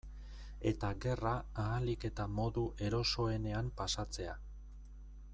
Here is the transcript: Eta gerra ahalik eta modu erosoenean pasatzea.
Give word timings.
Eta 0.69 0.87
gerra 1.05 1.33
ahalik 1.63 2.07
eta 2.09 2.25
modu 2.39 2.63
erosoenean 2.87 3.69
pasatzea. 3.83 4.35